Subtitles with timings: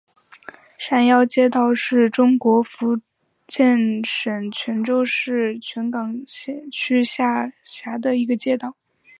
[0.79, 2.99] 山腰街道是中国福
[3.45, 6.25] 建省泉州市泉港
[6.71, 8.75] 区下辖的一个街道。